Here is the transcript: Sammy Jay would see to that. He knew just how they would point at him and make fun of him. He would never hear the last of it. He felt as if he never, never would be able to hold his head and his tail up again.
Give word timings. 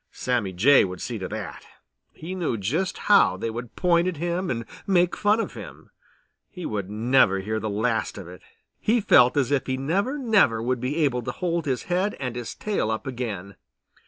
Sammy 0.11 0.51
Jay 0.51 0.83
would 0.83 0.99
see 0.99 1.19
to 1.19 1.27
that. 1.27 1.63
He 2.11 2.33
knew 2.33 2.57
just 2.57 2.97
how 3.05 3.37
they 3.37 3.51
would 3.51 3.75
point 3.75 4.07
at 4.07 4.17
him 4.17 4.49
and 4.49 4.65
make 4.87 5.15
fun 5.15 5.39
of 5.39 5.53
him. 5.53 5.91
He 6.49 6.65
would 6.65 6.89
never 6.89 7.37
hear 7.39 7.59
the 7.59 7.69
last 7.69 8.17
of 8.17 8.27
it. 8.27 8.41
He 8.79 8.99
felt 8.99 9.37
as 9.37 9.51
if 9.51 9.67
he 9.67 9.77
never, 9.77 10.17
never 10.17 10.59
would 10.59 10.79
be 10.81 10.95
able 11.05 11.21
to 11.21 11.31
hold 11.31 11.67
his 11.67 11.83
head 11.83 12.15
and 12.19 12.35
his 12.35 12.55
tail 12.55 12.89
up 12.89 13.05
again. 13.05 13.57